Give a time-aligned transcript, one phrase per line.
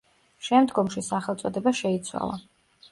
[0.47, 2.45] შემდგომში სახელწოდება შეიცვალა.